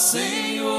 [0.00, 0.70] Senhor.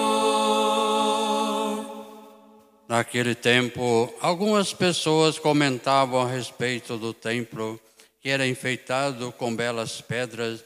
[2.87, 7.79] Naquele tempo, algumas pessoas comentavam a respeito do templo,
[8.19, 10.63] que era enfeitado com belas pedras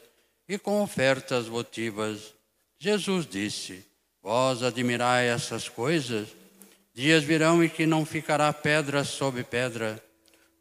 [0.48, 2.32] e com ofertas votivas.
[2.78, 3.84] Jesus disse:
[4.22, 6.28] Vós admirai essas coisas?
[6.94, 10.02] Dias virão em que não ficará pedra sobre pedra,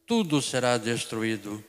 [0.05, 1.63] tudo será destruído.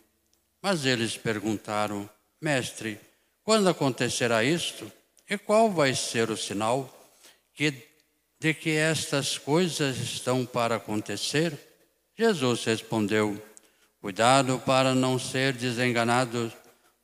[0.61, 2.99] Mas eles perguntaram: Mestre,
[3.45, 4.91] quando acontecerá isto?
[5.29, 6.89] E qual vai ser o sinal
[7.53, 7.75] que,
[8.39, 11.59] de que estas coisas estão para acontecer?
[12.17, 13.43] Jesus respondeu:
[14.01, 16.53] Cuidado para não ser desenganados,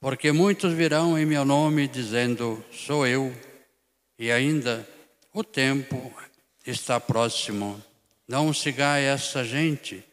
[0.00, 3.34] porque muitos virão em meu nome dizendo: Sou eu.
[4.16, 4.88] E ainda,
[5.34, 6.14] o tempo
[6.64, 7.82] está próximo.
[8.28, 10.04] Não sigai essa gente.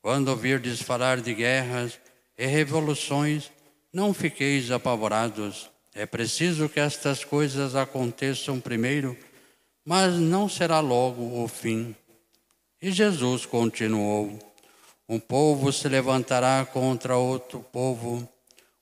[0.00, 1.98] Quando ouvirdes falar de guerras
[2.38, 3.50] e revoluções,
[3.92, 5.68] não fiqueis apavorados.
[5.98, 9.16] É preciso que estas coisas aconteçam primeiro,
[9.82, 11.96] mas não será logo o fim.
[12.82, 14.38] E Jesus continuou:
[15.08, 18.28] Um povo se levantará contra outro povo,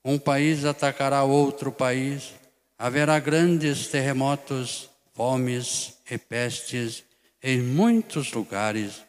[0.03, 2.33] um país atacará outro país,
[2.77, 7.01] haverá grandes terremotos, fomes e pestes
[7.41, 9.01] em muitos lugares.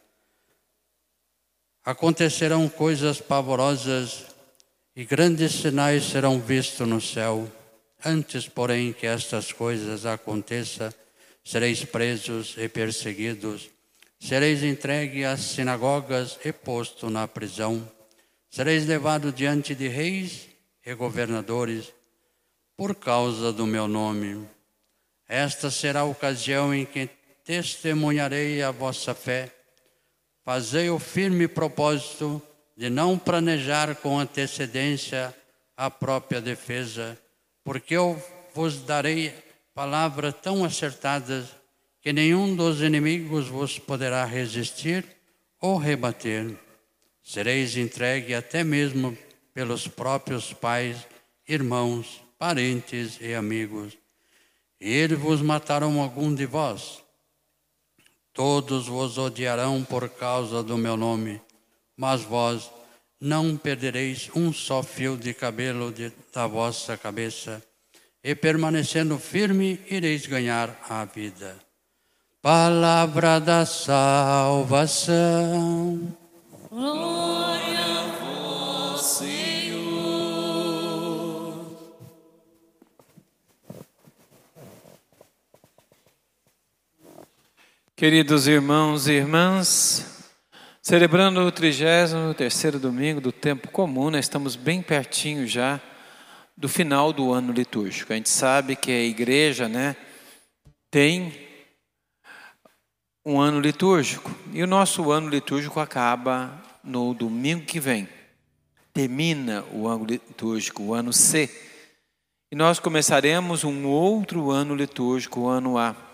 [1.83, 4.27] Acontecerão coisas pavorosas
[4.95, 7.51] e grandes sinais serão vistos no céu.
[8.03, 10.93] Antes, porém, que estas coisas aconteçam,
[11.43, 13.69] sereis presos e perseguidos,
[14.19, 17.89] sereis entregue às sinagogas e posto na prisão,
[18.49, 20.47] sereis levado diante de reis
[20.85, 21.91] e governadores
[22.75, 24.47] por causa do meu nome.
[25.27, 27.09] Esta será a ocasião em que
[27.43, 29.51] testemunharei a vossa fé.
[30.45, 32.41] Fazei o firme propósito
[32.75, 35.33] de não planejar com antecedência
[35.75, 37.17] a própria defesa,
[37.67, 38.17] porque eu
[38.53, 39.33] vos darei
[39.73, 41.47] palavras tão acertadas
[42.01, 45.05] que nenhum dos inimigos vos poderá resistir
[45.59, 46.57] ou rebater.
[47.21, 49.17] Sereis entregue até mesmo
[49.53, 51.05] pelos próprios pais,
[51.45, 53.97] irmãos, parentes e amigos.
[54.79, 57.03] E eles vos matarão algum de vós.
[58.31, 61.41] Todos vos odiarão por causa do meu nome,
[61.97, 62.71] mas vós
[63.19, 67.63] não perdereis um só fio de cabelo de, da vossa cabeça,
[68.23, 71.55] e permanecendo firme, ireis ganhar a vida.
[72.41, 75.07] Palavra da salvação.
[76.69, 79.37] Glória a vós, Senhor.
[87.95, 90.16] Queridos irmãos e irmãs,
[90.87, 95.81] celebrando o 33 domingo do tempo comum, nós estamos bem pertinho já
[96.55, 98.13] do final do ano litúrgico.
[98.13, 99.97] A gente sabe que a igreja, né,
[100.89, 101.33] tem
[103.25, 108.07] um ano litúrgico e o nosso ano litúrgico acaba no domingo que vem.
[108.93, 111.49] Termina o ano litúrgico, o ano C.
[112.49, 116.06] E nós começaremos um outro ano litúrgico, o ano A.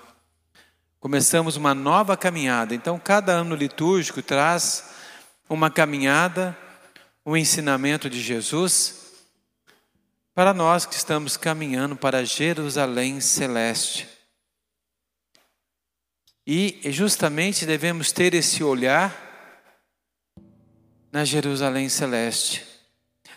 [1.04, 2.74] Começamos uma nova caminhada.
[2.74, 4.96] Então, cada ano litúrgico traz
[5.50, 6.58] uma caminhada,
[7.26, 9.12] um ensinamento de Jesus
[10.34, 14.08] para nós que estamos caminhando para Jerusalém celeste.
[16.48, 19.14] E justamente devemos ter esse olhar
[21.12, 22.66] na Jerusalém celeste.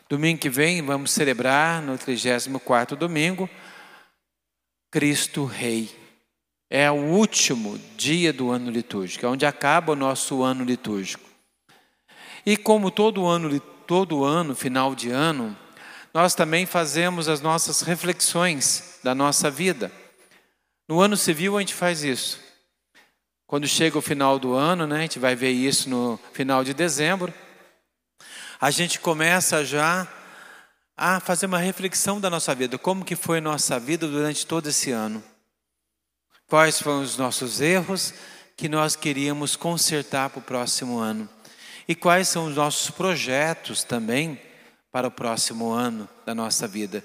[0.09, 3.51] Domingo que vem vamos celebrar no 34º domingo
[4.89, 6.06] Cristo Rei.
[6.69, 11.25] É o último dia do ano litúrgico, é onde acaba o nosso ano litúrgico.
[12.45, 15.57] E como todo ano, todo ano, final de ano,
[16.13, 19.93] nós também fazemos as nossas reflexões da nossa vida.
[20.89, 22.41] No ano civil a gente faz isso.
[23.47, 26.75] Quando chega o final do ano, né, a gente vai ver isso no final de
[26.75, 27.33] dezembro,
[28.61, 30.09] a gente começa já
[30.97, 34.69] a fazer uma reflexão da nossa vida, como que foi a nossa vida durante todo
[34.69, 35.23] esse ano.
[36.49, 38.15] Quais foram os nossos erros
[38.57, 41.29] que nós queríamos consertar para o próximo ano?
[41.89, 44.41] E quais são os nossos projetos também
[44.93, 47.05] para o próximo ano da nossa vida?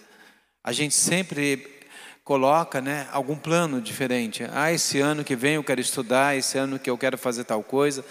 [0.64, 1.82] A gente sempre
[2.24, 4.44] coloca né, algum plano diferente.
[4.52, 7.64] Ah, esse ano que vem eu quero estudar, esse ano que eu quero fazer tal
[7.64, 8.06] coisa.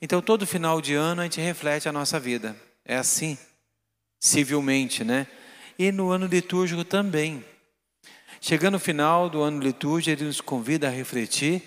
[0.00, 2.56] Então, todo final de ano a gente reflete a nossa vida.
[2.86, 3.36] É assim,
[4.18, 5.26] civilmente, né?
[5.78, 7.44] E no ano litúrgico também.
[8.46, 11.62] Chegando no final do ano litúrgico, ele nos convida a refletir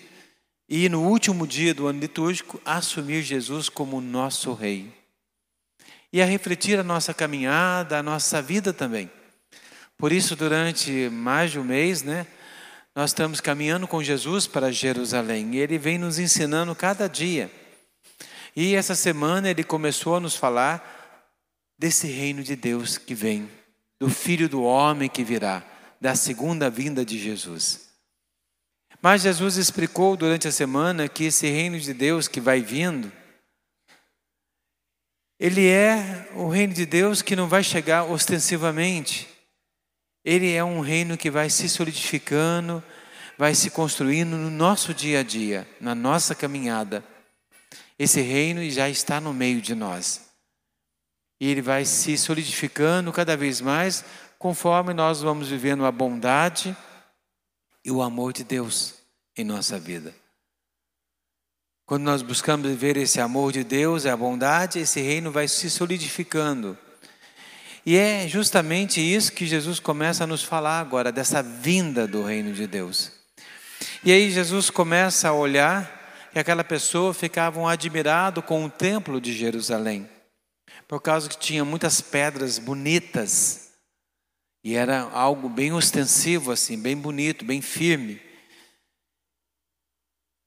[0.69, 4.93] e, no último dia do ano litúrgico, assumir Jesus como nosso Rei.
[6.13, 9.09] E a refletir a nossa caminhada, a nossa vida também.
[9.97, 12.27] Por isso, durante mais de um mês, né,
[12.95, 17.49] nós estamos caminhando com Jesus para Jerusalém e ele vem nos ensinando cada dia.
[18.55, 21.33] E essa semana ele começou a nos falar
[21.75, 23.49] desse reino de Deus que vem,
[23.99, 25.65] do Filho do Homem que virá,
[25.99, 27.87] da segunda vinda de Jesus.
[29.01, 33.11] Mas Jesus explicou durante a semana que esse reino de Deus que vai vindo,
[35.39, 39.27] ele é o reino de Deus que não vai chegar ostensivamente.
[40.25, 42.83] Ele é um reino que vai se solidificando,
[43.37, 47.03] vai se construindo no nosso dia a dia, na nossa caminhada.
[47.99, 50.27] Esse reino já está no meio de nós.
[51.39, 54.03] E ele vai se solidificando cada vez mais
[54.37, 56.75] conforme nós vamos vivendo a bondade
[57.83, 58.95] e o amor de Deus
[59.35, 60.13] em nossa vida.
[61.85, 66.77] Quando nós buscamos viver esse amor de Deus, a bondade, esse reino vai se solidificando.
[67.85, 72.51] E é justamente isso que Jesus começa a nos falar agora, dessa vinda do reino
[72.51, 73.13] de Deus.
[74.03, 79.31] E aí Jesus começa a olhar que aquela pessoa ficava admirado com o templo de
[79.31, 80.09] Jerusalém,
[80.85, 83.66] por causa que tinha muitas pedras bonitas,
[84.63, 88.21] e era algo bem ostensivo assim, bem bonito, bem firme.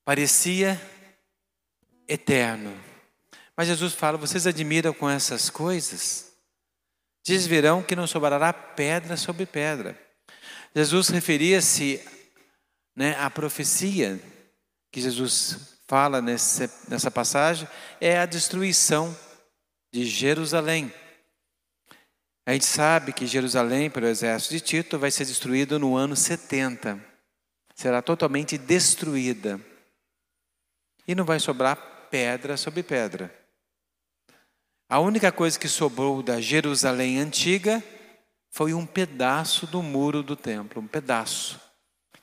[0.05, 0.81] Parecia
[2.09, 2.77] eterno.
[3.57, 6.33] Mas Jesus fala: vocês admiram com essas coisas?
[7.25, 7.47] Diz
[7.87, 9.99] que não sobrará pedra sobre pedra.
[10.75, 12.03] Jesus referia-se
[12.97, 14.21] né, à profecia
[14.91, 17.69] que Jesus fala nessa passagem,
[18.01, 19.17] é a destruição
[19.93, 20.93] de Jerusalém.
[22.50, 27.00] A gente sabe que Jerusalém, pelo exército de Tito, vai ser destruído no ano 70.
[27.76, 29.61] Será totalmente destruída.
[31.06, 33.32] E não vai sobrar pedra sobre pedra.
[34.88, 37.81] A única coisa que sobrou da Jerusalém antiga
[38.50, 41.61] foi um pedaço do muro do templo, um pedaço,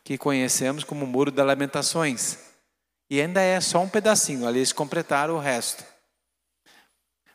[0.03, 2.37] que conhecemos como o Muro das Lamentações.
[3.09, 5.85] E ainda é só um pedacinho, ali eles completaram o resto.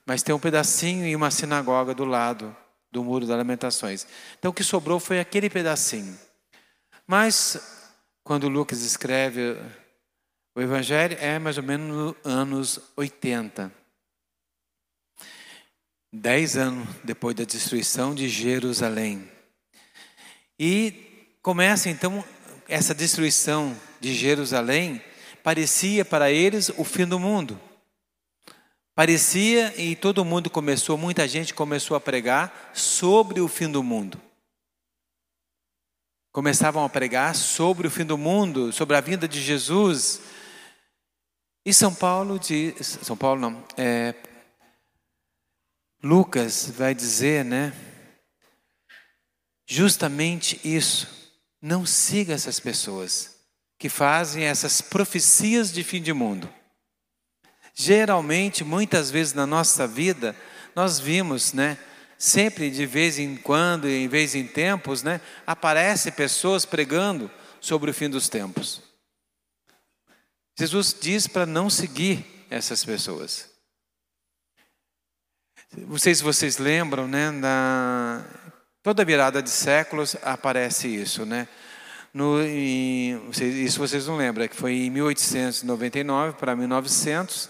[0.05, 2.55] Mas tem um pedacinho e uma sinagoga do lado
[2.93, 4.07] do Muro das Lamentações.
[4.39, 6.17] Então o que sobrou foi aquele pedacinho.
[7.07, 7.91] Mas,
[8.23, 9.57] quando Lucas escreve
[10.55, 13.73] o Evangelho, é mais ou menos nos anos 80.
[16.13, 19.29] Dez anos depois da destruição de Jerusalém.
[20.59, 22.23] E começa então
[22.69, 25.03] essa destruição de Jerusalém,
[25.43, 27.59] parecia para eles o fim do mundo.
[28.95, 34.21] Parecia e todo mundo começou, muita gente começou a pregar sobre o fim do mundo.
[36.31, 40.21] Começavam a pregar sobre o fim do mundo, sobre a vinda de Jesus.
[41.65, 44.15] E São Paulo diz, São Paulo não, é,
[46.03, 47.73] Lucas vai dizer, né?
[49.67, 51.09] Justamente isso.
[51.63, 53.39] Não siga essas pessoas
[53.79, 56.53] que fazem essas profecias de fim de mundo.
[57.75, 60.37] Geralmente, muitas vezes na nossa vida,
[60.75, 61.79] nós vimos, né?
[62.19, 65.21] Sempre de vez em quando, em vez em tempos, né?
[65.47, 67.31] Aparecem pessoas pregando
[67.61, 68.83] sobre o fim dos tempos.
[70.59, 73.49] Jesus diz para não seguir essas pessoas.
[75.77, 77.31] Não sei se vocês lembram, né?
[77.31, 78.25] Na
[78.83, 81.49] toda virada de séculos aparece isso, né?
[82.13, 87.49] No, em, isso vocês não lembram, é que foi em 1899 para 1900,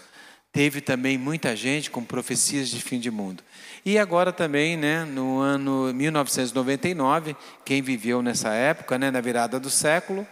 [0.53, 3.43] teve também muita gente com profecias de fim de mundo.
[3.83, 9.69] E agora também, né, no ano 1999, quem viveu nessa época, né, na virada do
[9.71, 10.25] século,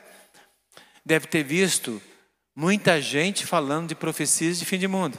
[1.04, 2.00] deve ter visto
[2.56, 5.18] muita gente falando de profecias de fim de mundo.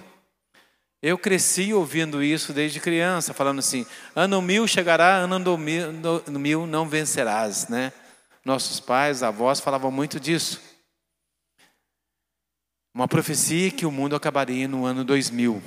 [1.02, 5.92] Eu cresci ouvindo isso desde criança, falando assim: ano mil chegará, ano mil,
[6.28, 7.92] mil não vencerás, né?
[8.44, 10.60] Nossos pais, avós falavam muito disso.
[12.94, 15.62] Uma profecia que o mundo acabaria no ano 2000.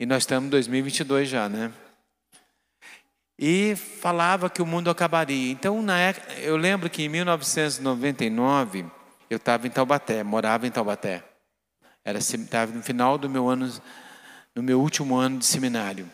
[0.00, 1.72] E nós estamos em 2022 já, né?
[3.38, 5.52] E falava que o mundo acabaria.
[5.52, 8.84] Então, na época, eu lembro que em 1999
[9.30, 11.22] eu estava em Taubaté, morava em Taubaté.
[12.04, 13.72] Era estava no final do meu ano,
[14.54, 16.10] no meu último ano de seminário.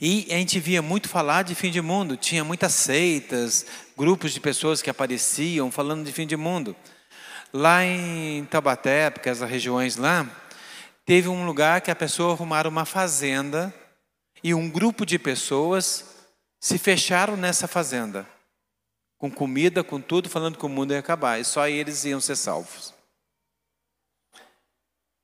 [0.00, 3.66] E a gente via muito falar de fim de mundo, tinha muitas seitas,
[3.96, 6.76] grupos de pessoas que apareciam falando de fim de mundo.
[7.52, 10.26] Lá em Taubaté, porque as regiões lá,
[11.04, 13.74] teve um lugar que a pessoa arrumaram uma fazenda
[14.42, 16.04] e um grupo de pessoas
[16.60, 18.26] se fecharam nessa fazenda,
[19.16, 22.36] com comida, com tudo, falando que o mundo ia acabar, e só eles iam ser
[22.36, 22.92] salvos.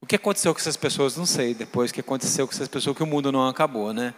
[0.05, 1.17] O que aconteceu com essas pessoas?
[1.17, 1.55] Não sei.
[1.55, 4.13] Depois que aconteceu com essas pessoas, que o mundo não acabou, né?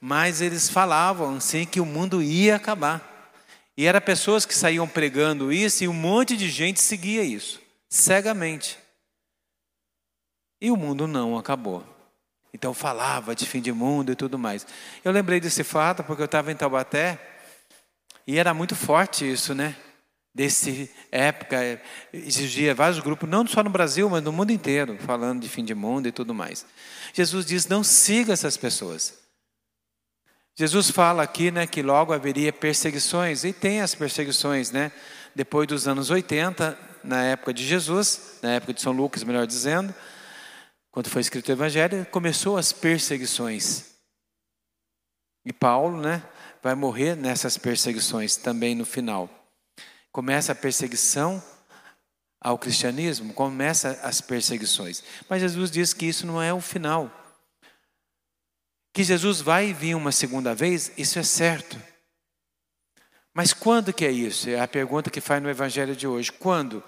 [0.00, 3.19] Mas eles falavam assim que o mundo ia acabar.
[3.80, 7.58] E eram pessoas que saíam pregando isso e um monte de gente seguia isso,
[7.88, 8.76] cegamente.
[10.60, 11.82] E o mundo não acabou.
[12.52, 14.66] Então falava de fim de mundo e tudo mais.
[15.02, 17.18] Eu lembrei desse fato porque eu estava em Taubaté
[18.26, 19.74] e era muito forte isso, né?
[20.34, 21.80] Desse época,
[22.12, 25.74] exigia vários grupos, não só no Brasil, mas no mundo inteiro, falando de fim de
[25.74, 26.66] mundo e tudo mais.
[27.14, 29.18] Jesus diz: não siga essas pessoas.
[30.60, 34.92] Jesus fala aqui né, que logo haveria perseguições, e tem as perseguições, né?
[35.34, 39.94] Depois dos anos 80, na época de Jesus, na época de São Lucas, melhor dizendo,
[40.90, 43.86] quando foi escrito o Evangelho, começou as perseguições.
[45.46, 46.22] E Paulo, né,
[46.62, 49.30] vai morrer nessas perseguições também no final.
[50.12, 51.42] Começa a perseguição
[52.38, 55.02] ao cristianismo, começa as perseguições.
[55.26, 57.10] Mas Jesus diz que isso não é o final.
[58.92, 61.80] Que Jesus vai vir uma segunda vez, isso é certo.
[63.32, 64.50] Mas quando que é isso?
[64.50, 66.32] É a pergunta que faz no evangelho de hoje.
[66.32, 66.82] Quando?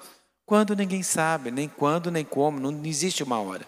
[0.45, 3.67] Quando ninguém sabe, nem quando, nem como, não existe uma hora.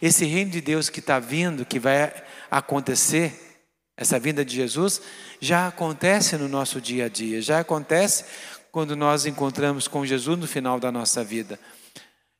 [0.00, 2.12] Esse reino de Deus que está vindo, que vai
[2.50, 3.60] acontecer,
[3.96, 5.02] essa vinda de Jesus,
[5.40, 8.24] já acontece no nosso dia a dia, já acontece
[8.70, 11.58] quando nós encontramos com Jesus no final da nossa vida.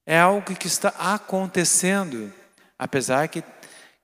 [0.07, 2.33] É algo que está acontecendo,
[2.79, 3.43] apesar que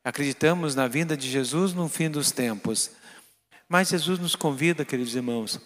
[0.05, 2.91] acreditamos na vinda de Jesus no fim dos tempos.
[3.69, 5.59] Mas Jesus nos convida, queridos irmãos,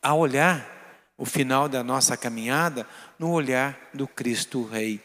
[0.00, 2.86] a olhar o final da nossa caminhada
[3.18, 5.02] no olhar do Cristo Rei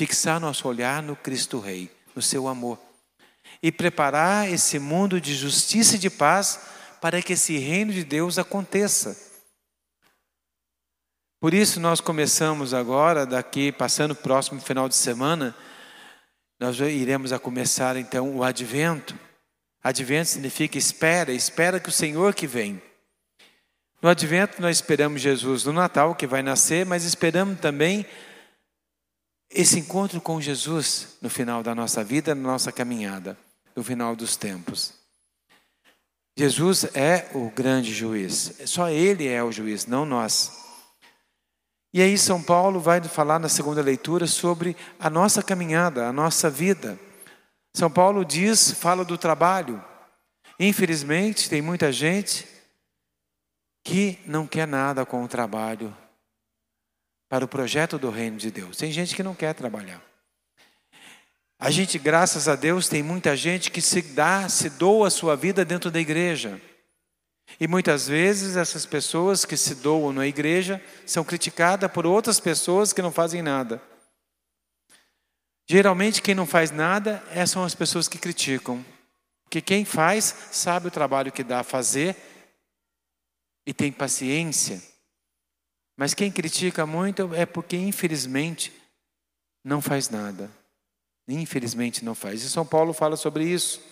[0.00, 2.78] fixar nosso olhar no Cristo Rei, no seu amor,
[3.62, 6.58] e preparar esse mundo de justiça e de paz
[7.02, 9.14] para que esse reino de Deus aconteça.
[11.38, 15.54] Por isso nós começamos agora, daqui, passando o próximo final de semana,
[16.60, 19.18] nós iremos a começar então o advento.
[19.82, 22.80] Advento significa espera, espera que o Senhor que vem.
[24.02, 28.04] No advento nós esperamos Jesus no Natal que vai nascer, mas esperamos também
[29.50, 33.38] esse encontro com Jesus no final da nossa vida, na nossa caminhada,
[33.74, 34.92] no final dos tempos.
[36.36, 40.59] Jesus é o grande juiz, só Ele é o juiz, não nós.
[41.92, 46.48] E aí, São Paulo vai falar na segunda leitura sobre a nossa caminhada, a nossa
[46.48, 46.98] vida.
[47.74, 49.82] São Paulo diz, fala do trabalho.
[50.58, 52.46] Infelizmente, tem muita gente
[53.84, 55.96] que não quer nada com o trabalho,
[57.30, 58.76] para o projeto do reino de Deus.
[58.76, 60.02] Tem gente que não quer trabalhar.
[61.58, 65.36] A gente, graças a Deus, tem muita gente que se dá, se doa a sua
[65.36, 66.60] vida dentro da igreja.
[67.58, 72.92] E muitas vezes essas pessoas que se doam na igreja são criticadas por outras pessoas
[72.92, 73.82] que não fazem nada.
[75.68, 78.84] Geralmente quem não faz nada é, são as pessoas que criticam.
[79.44, 82.16] Porque quem faz sabe o trabalho que dá a fazer
[83.66, 84.90] e tem paciência
[86.00, 88.72] mas quem critica muito é porque, infelizmente,
[89.62, 90.50] não faz nada.
[91.28, 92.42] Infelizmente não faz.
[92.42, 93.82] E São Paulo fala sobre isso.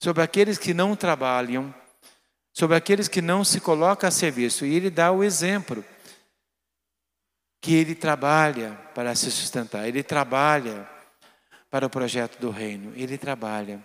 [0.00, 1.74] Sobre aqueles que não trabalham,
[2.60, 4.66] sobre aqueles que não se colocam a serviço.
[4.66, 5.82] E ele dá o exemplo
[7.58, 10.86] que ele trabalha para se sustentar, ele trabalha
[11.70, 13.82] para o projeto do reino, ele trabalha.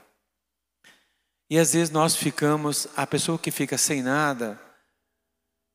[1.49, 4.59] E às vezes nós ficamos, a pessoa que fica sem nada,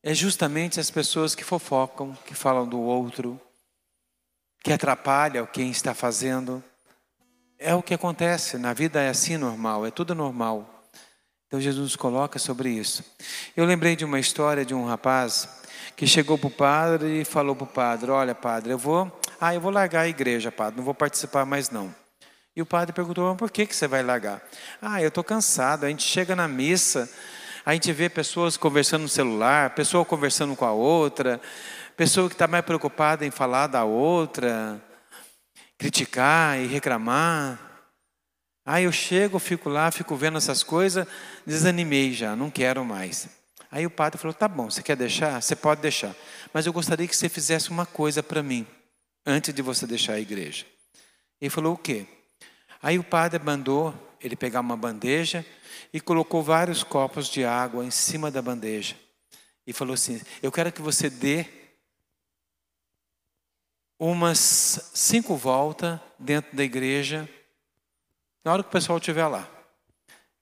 [0.02, 3.40] é justamente as pessoas que fofocam, que falam do outro,
[4.62, 6.62] que atrapalham quem está fazendo.
[7.58, 10.79] É o que acontece, na vida é assim normal, é tudo normal.
[11.50, 13.04] Então Jesus nos coloca sobre isso.
[13.56, 15.48] Eu lembrei de uma história de um rapaz
[15.96, 19.52] que chegou para o padre e falou para o padre: Olha, padre, eu vou, ah,
[19.52, 21.92] eu vou largar a igreja, padre, não vou participar mais não.
[22.54, 24.40] E o padre perguntou: Por que, que você vai largar?
[24.80, 25.86] Ah, eu estou cansado.
[25.86, 27.10] A gente chega na missa,
[27.66, 31.40] a gente vê pessoas conversando no celular, pessoa conversando com a outra,
[31.96, 34.80] pessoa que está mais preocupada em falar da outra,
[35.76, 37.69] criticar e reclamar.
[38.64, 41.06] Aí eu chego, fico lá, fico vendo essas coisas,
[41.46, 43.28] desanimei já, não quero mais.
[43.70, 45.40] Aí o padre falou: tá bom, você quer deixar?
[45.40, 46.14] Você pode deixar.
[46.52, 48.66] Mas eu gostaria que você fizesse uma coisa para mim,
[49.24, 50.66] antes de você deixar a igreja.
[51.40, 52.06] Ele falou: o quê?
[52.82, 55.44] Aí o padre mandou ele pegar uma bandeja
[55.92, 58.96] e colocou vários copos de água em cima da bandeja.
[59.66, 61.46] E falou assim: Eu quero que você dê
[63.98, 67.28] umas cinco voltas dentro da igreja,
[68.44, 69.48] na hora que o pessoal estiver lá.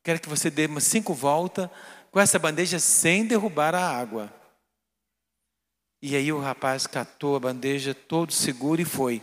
[0.02, 1.68] Quero que você dê umas cinco voltas
[2.10, 4.32] com essa bandeja sem derrubar a água.
[6.00, 9.20] E aí o rapaz catou a bandeja todo seguro e foi.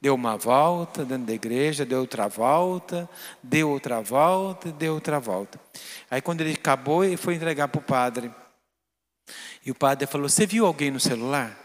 [0.00, 3.08] Deu uma volta dentro da igreja, deu outra volta,
[3.42, 5.60] deu outra volta, deu outra volta.
[6.10, 8.34] Aí quando ele acabou, ele foi entregar para o padre.
[9.64, 11.56] E o padre falou: Você viu alguém no celular?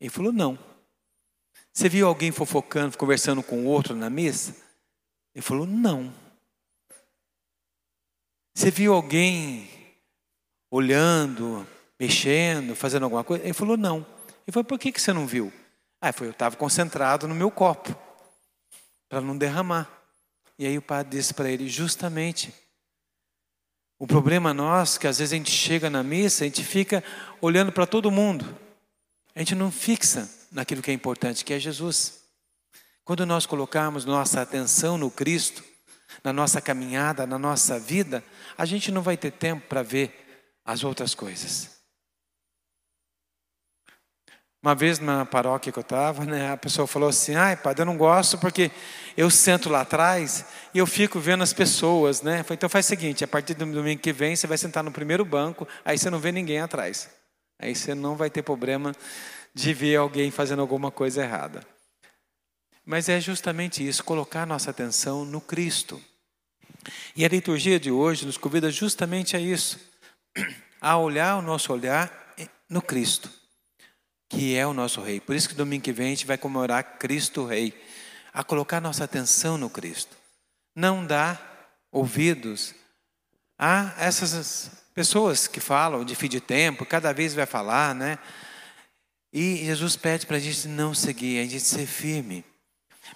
[0.00, 0.58] Ele falou: Não.
[1.72, 4.54] Você viu alguém fofocando, conversando com outro na mesa?
[5.34, 6.12] Ele falou: Não.
[8.54, 9.68] Você viu alguém
[10.70, 11.66] olhando,
[11.98, 13.44] mexendo, fazendo alguma coisa?
[13.44, 13.98] Ele falou: Não.
[14.46, 15.52] Ele falou: Por que você não viu?
[16.00, 17.94] Ah, foi, eu estava concentrado no meu copo,
[19.08, 19.88] para não derramar.
[20.58, 22.52] E aí o padre disse para ele: Justamente.
[23.98, 27.04] O problema nosso é que às vezes a gente chega na missa, a gente fica
[27.38, 28.46] olhando para todo mundo.
[29.34, 32.19] A gente não fixa naquilo que é importante, que é Jesus.
[33.10, 35.64] Quando nós colocarmos nossa atenção no Cristo,
[36.22, 38.22] na nossa caminhada, na nossa vida,
[38.56, 41.80] a gente não vai ter tempo para ver as outras coisas.
[44.62, 47.86] Uma vez na paróquia que eu estava, né, a pessoa falou assim: ai, padre, eu
[47.86, 48.70] não gosto porque
[49.16, 52.44] eu sento lá atrás e eu fico vendo as pessoas, né?
[52.44, 54.92] Falei, então faz o seguinte: a partir do domingo que vem, você vai sentar no
[54.92, 57.10] primeiro banco, aí você não vê ninguém atrás.
[57.58, 58.94] Aí você não vai ter problema
[59.52, 61.66] de ver alguém fazendo alguma coisa errada.
[62.90, 66.02] Mas é justamente isso, colocar nossa atenção no Cristo.
[67.14, 69.78] E a liturgia de hoje nos convida justamente a isso,
[70.82, 72.34] a olhar o nosso olhar
[72.68, 73.30] no Cristo,
[74.28, 75.20] que é o nosso Rei.
[75.20, 77.72] Por isso que domingo que vem a gente vai comemorar Cristo Rei,
[78.34, 80.16] a colocar nossa atenção no Cristo.
[80.74, 82.74] Não dar ouvidos
[83.56, 88.18] a essas pessoas que falam de fim de tempo, cada vez vai falar, né?
[89.32, 92.44] E Jesus pede para a gente não seguir, a gente ser firme,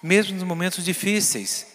[0.03, 1.67] mesmo nos momentos difíceis,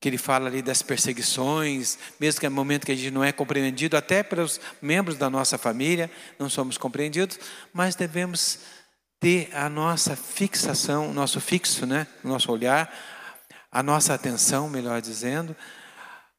[0.00, 3.22] que ele fala ali das perseguições, mesmo que é um momento que a gente não
[3.22, 7.38] é compreendido, até pelos membros da nossa família, não somos compreendidos,
[7.72, 8.58] mas devemos
[9.20, 12.92] ter a nossa fixação, nosso fixo, né, o nosso olhar,
[13.70, 15.54] a nossa atenção, melhor dizendo,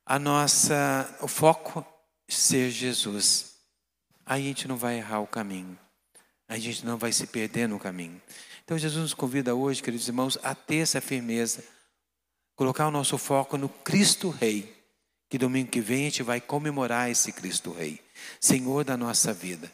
[0.06, 1.86] a nossa, o foco
[2.28, 3.54] ser Jesus.
[4.26, 5.80] Aí a gente não vai errar o caminho
[6.48, 8.22] a gente não vai se perder no caminho.
[8.64, 11.64] Então Jesus nos convida hoje, queridos irmãos, a ter essa firmeza,
[12.56, 14.74] colocar o nosso foco no Cristo Rei,
[15.30, 18.00] que domingo que vem a gente vai comemorar esse Cristo Rei,
[18.40, 19.72] Senhor da nossa vida.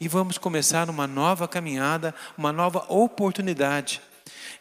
[0.00, 4.00] E vamos começar uma nova caminhada, uma nova oportunidade.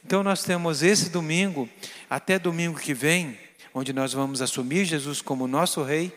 [0.05, 1.69] Então nós temos esse domingo,
[2.09, 3.39] até domingo que vem,
[3.73, 6.15] onde nós vamos assumir Jesus como nosso Rei,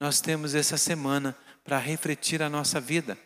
[0.00, 3.16] nós temos essa semana para refletir a nossa vida.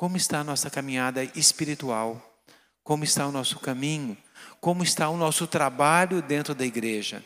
[0.00, 2.40] Como está a nossa caminhada espiritual?
[2.82, 4.16] Como está o nosso caminho?
[4.58, 7.22] Como está o nosso trabalho dentro da igreja?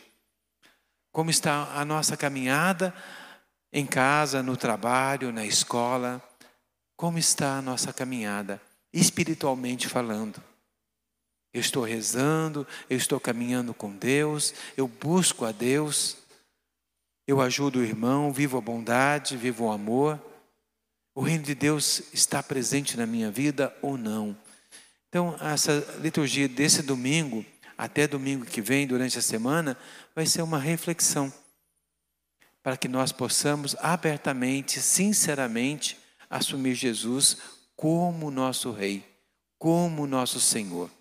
[1.09, 2.93] Como está a nossa caminhada
[3.71, 6.21] em casa, no trabalho, na escola?
[6.97, 8.61] Como está a nossa caminhada
[8.91, 10.43] espiritualmente falando?
[11.53, 16.17] Eu estou rezando, eu estou caminhando com Deus, eu busco a Deus,
[17.25, 20.19] eu ajudo o irmão, vivo a bondade, vivo o amor.
[21.15, 24.37] O reino de Deus está presente na minha vida ou não?
[25.07, 27.45] Então, essa liturgia desse domingo,
[27.77, 29.77] até domingo que vem, durante a semana,
[30.13, 31.33] vai ser uma reflexão
[32.61, 35.97] para que nós possamos abertamente, sinceramente,
[36.29, 37.37] assumir Jesus
[37.77, 39.05] como nosso Rei,
[39.57, 40.91] como nosso Senhor.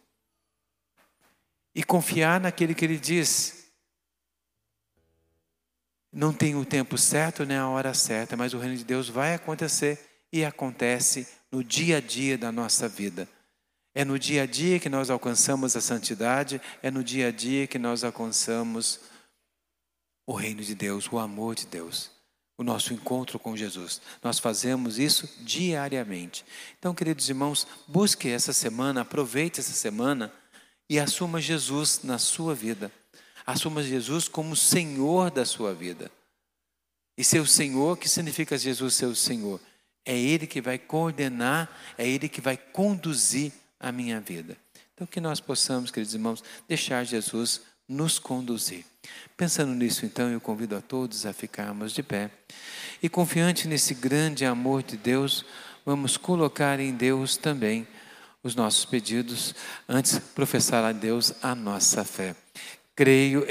[1.74, 3.63] E confiar naquele que Ele diz,
[6.14, 9.34] não tem o tempo certo nem a hora certa, mas o reino de Deus vai
[9.34, 9.98] acontecer
[10.32, 13.28] e acontece no dia a dia da nossa vida.
[13.92, 17.66] É no dia a dia que nós alcançamos a santidade, é no dia a dia
[17.66, 19.00] que nós alcançamos
[20.26, 22.10] o reino de Deus, o amor de Deus,
[22.56, 24.00] o nosso encontro com Jesus.
[24.22, 26.44] Nós fazemos isso diariamente.
[26.78, 30.32] Então, queridos irmãos, busque essa semana, aproveite essa semana
[30.88, 32.90] e assuma Jesus na sua vida.
[33.46, 36.10] Assuma Jesus como Senhor da sua vida.
[37.16, 39.60] E seu Senhor, que significa Jesus ser o Senhor?
[40.04, 44.56] É Ele que vai coordenar, é Ele que vai conduzir a minha vida.
[44.94, 48.84] Então, que nós possamos, queridos irmãos, deixar Jesus nos conduzir.
[49.36, 52.30] Pensando nisso, então, eu convido a todos a ficarmos de pé.
[53.02, 55.44] E confiante nesse grande amor de Deus,
[55.84, 57.86] vamos colocar em Deus também
[58.42, 59.54] os nossos pedidos,
[59.88, 62.36] antes professar a Deus a nossa fé.
[62.96, 63.42] Creio